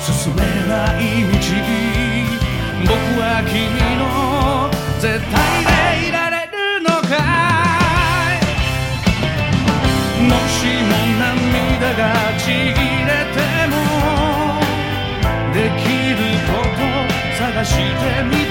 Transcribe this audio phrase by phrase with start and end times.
[0.00, 1.34] 進めない道
[2.82, 3.54] 僕は君
[3.98, 4.02] の
[5.00, 5.34] 絶対
[5.64, 7.12] でいられるのか
[8.36, 8.38] い?
[10.22, 10.58] もし
[10.88, 12.02] も涙が
[12.38, 12.52] ちぎ
[13.08, 13.38] れて
[13.72, 13.74] も
[15.52, 16.78] できること
[17.38, 17.80] 探して
[18.24, 18.43] み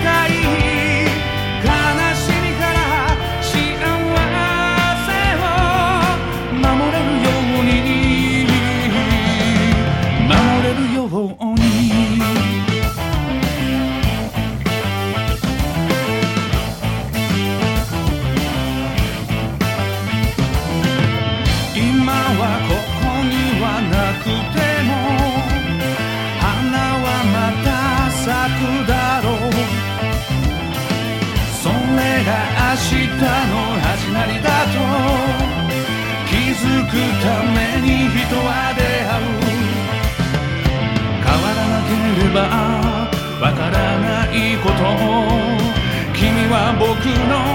[46.13, 47.52] 君は僕の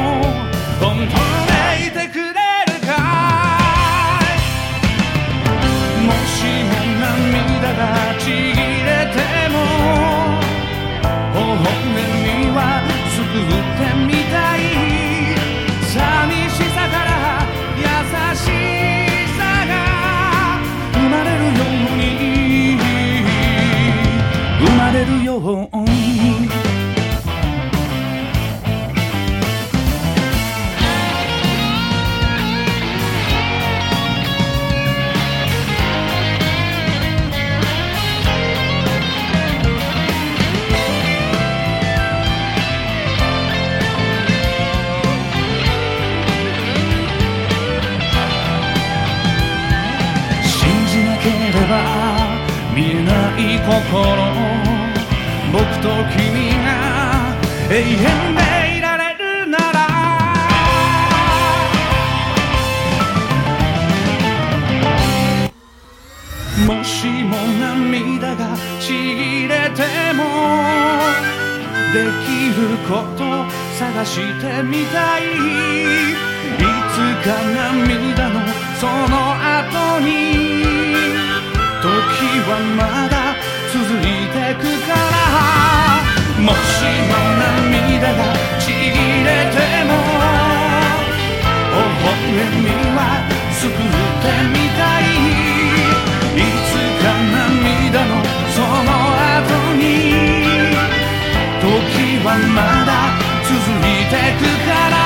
[66.69, 69.81] もしも涙がちぎれて
[70.13, 70.21] も
[71.95, 73.25] できること
[73.79, 76.05] 探してみたいい
[76.93, 78.35] つか涙の
[78.79, 80.13] その後に
[81.81, 81.89] 時
[82.45, 83.35] はまだ
[83.73, 85.25] 続いてくから
[86.43, 87.17] もしも
[87.73, 88.21] 涙が
[88.61, 88.77] ちぎ
[89.25, 89.57] れて
[89.89, 89.97] も
[91.97, 93.01] 微笑みは
[93.55, 95.18] 救ってみたい。
[101.61, 102.91] 時はまだ
[103.45, 104.98] 続いてくから。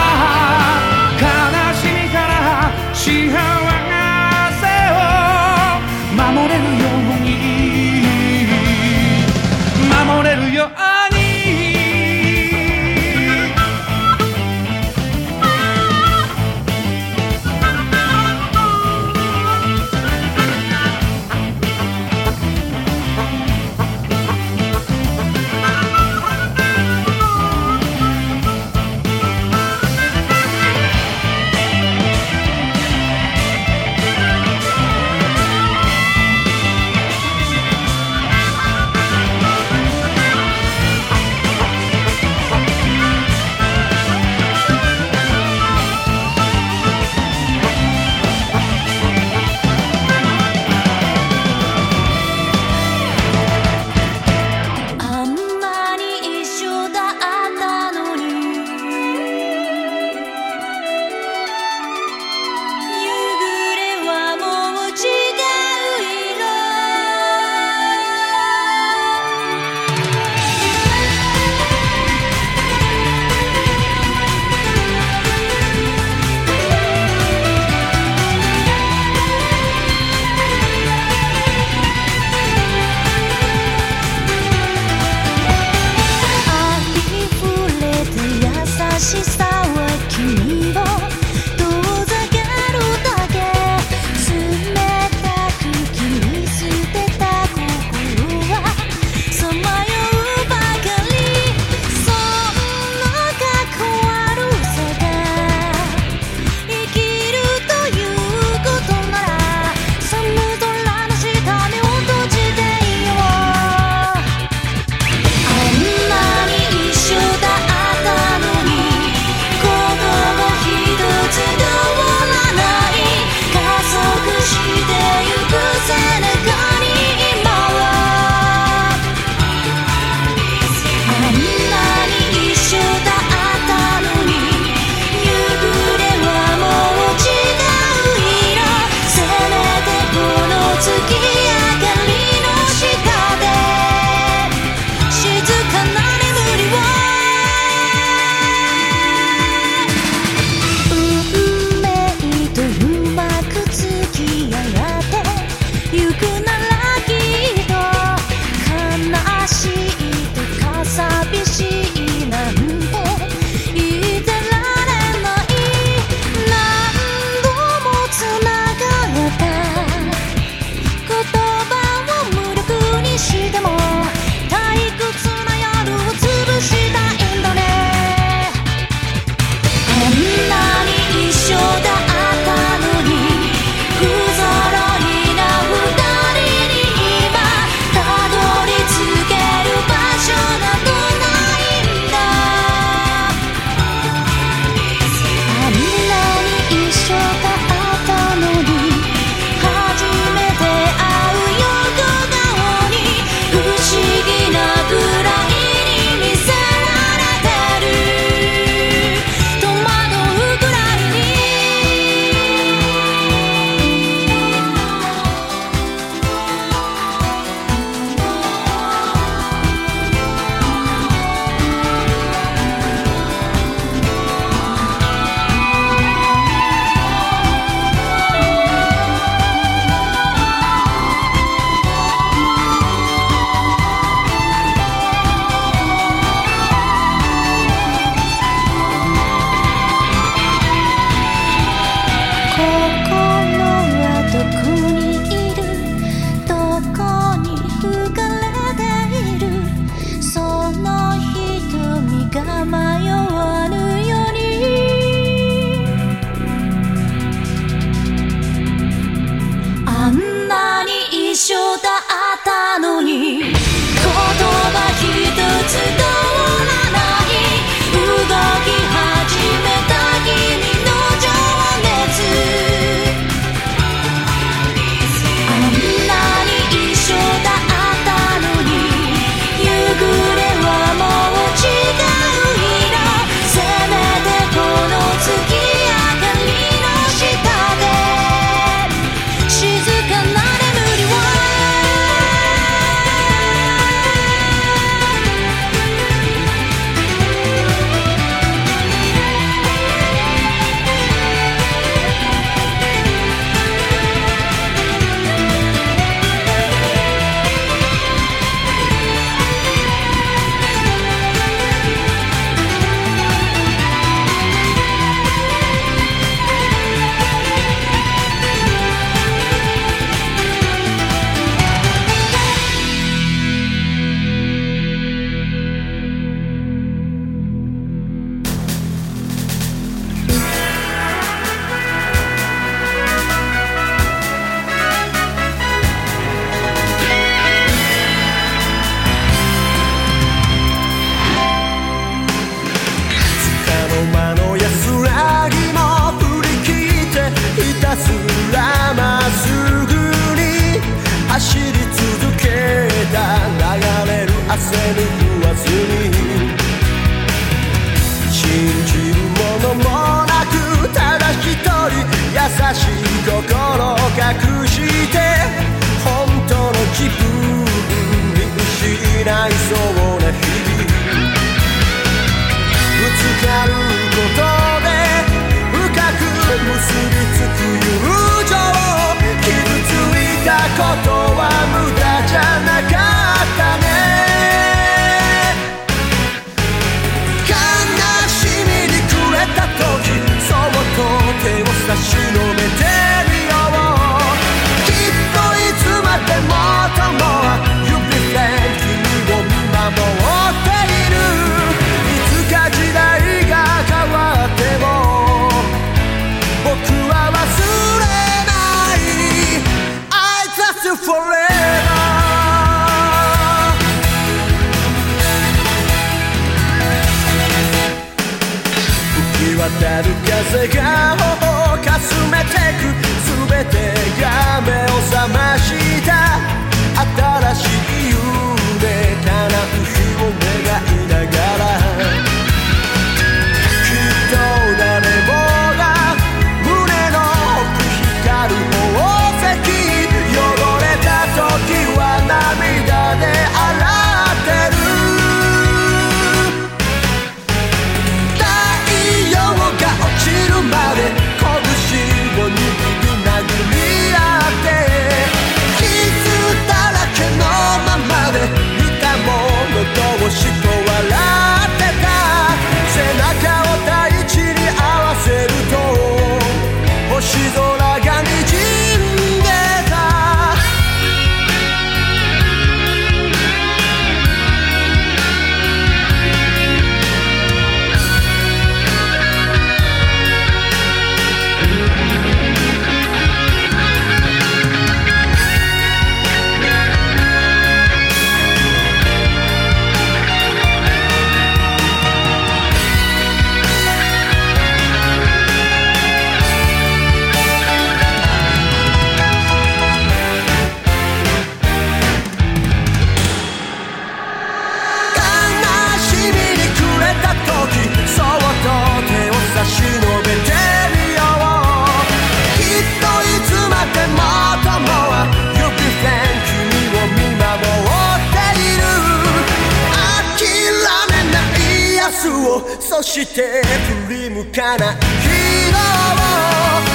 [523.03, 523.63] して
[524.07, 524.97] 振り向かない。
[524.97, 525.03] 昨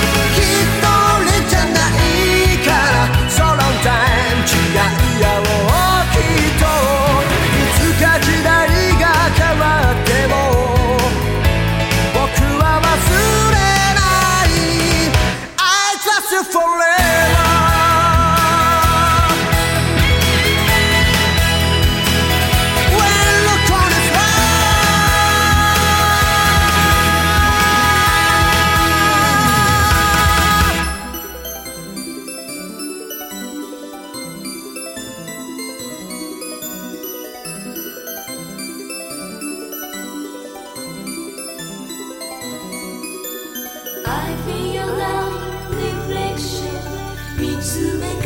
[0.02, 0.07] 日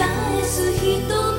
[0.02, 1.31] 返す人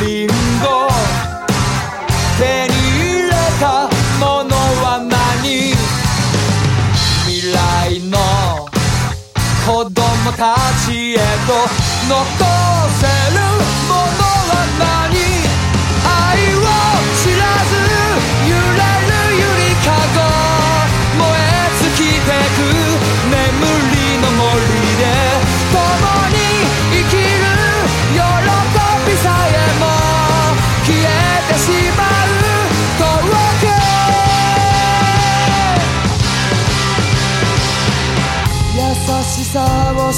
[0.00, 0.28] リン
[0.60, 0.88] ゴ
[2.38, 3.88] 手に入れた
[4.20, 5.74] ものは何？
[7.26, 8.16] 未来の
[9.66, 10.54] 子供た
[10.86, 11.52] ちへと
[12.08, 12.45] 残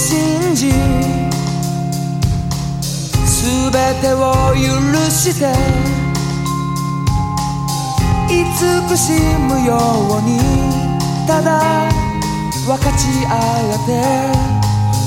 [0.08, 0.78] 信じ全
[4.00, 4.60] てを許
[5.10, 5.52] して
[8.30, 10.38] 慈しむように
[11.26, 11.90] ただ
[12.66, 13.36] 分かち合
[13.74, 13.90] って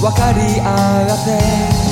[0.02, 1.91] 分かり合って。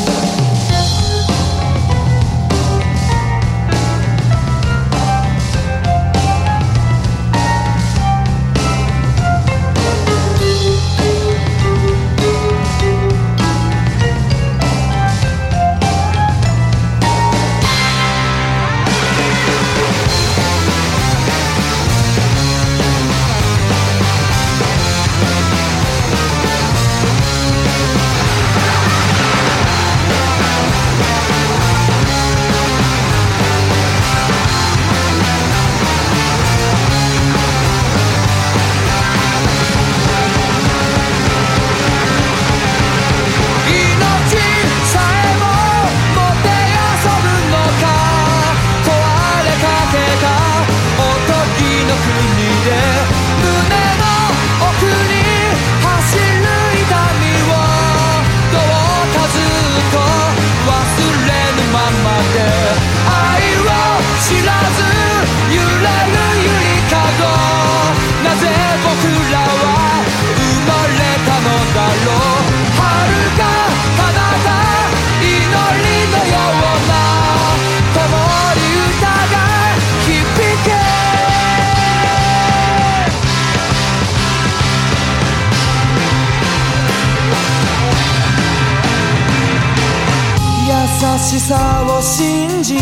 [91.49, 92.79] さを信じ全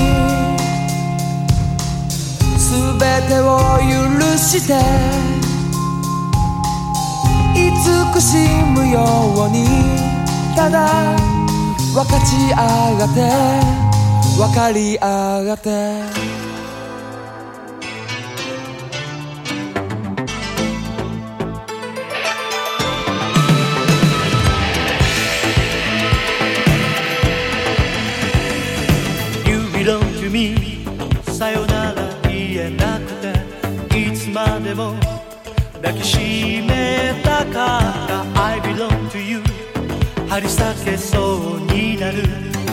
[3.29, 4.73] てを許して
[7.55, 8.35] 慈し
[8.75, 9.05] むよ
[9.45, 9.63] うに
[10.53, 11.15] ただ
[11.93, 12.59] 分かち合
[13.05, 13.21] って
[14.37, 16.27] 分かり合って
[34.67, 34.95] 「でも
[35.75, 39.41] 抱きしめたかった」「I belong to you」
[40.27, 42.23] 張り裂けそうになる。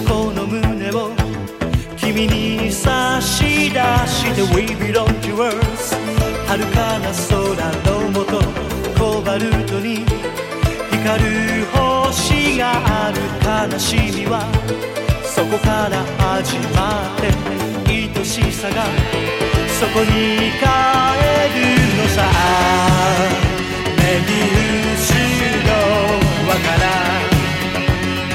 [0.08, 1.12] この胸を
[1.96, 3.78] 君に差し出
[4.08, 4.42] して。
[4.42, 5.94] We belong to us
[6.48, 8.42] 遥かな空のもと
[8.98, 10.04] コバルトに。
[10.90, 12.72] 光る星が
[13.06, 13.70] ある。
[13.70, 14.44] 悲しみは
[15.22, 17.32] そこから始まって。
[17.86, 18.84] 愛しさが
[19.84, 21.68] そこに帰る
[21.98, 22.16] のさ。
[23.98, 24.32] 目に
[24.94, 25.12] 薄
[25.66, 25.70] の
[26.48, 26.84] 輪から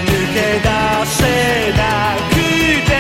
[0.05, 0.69] 抜け出
[1.07, 1.19] せ
[1.75, 1.81] な
[2.29, 2.31] く
[2.87, 2.93] て。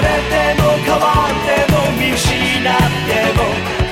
[0.00, 3.85] れても変わっても見失っても